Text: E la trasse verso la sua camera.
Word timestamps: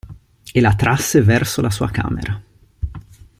E 0.53 0.59
la 0.61 0.73
trasse 0.73 1.21
verso 1.21 1.61
la 1.61 1.69
sua 1.69 1.91
camera. 1.91 2.43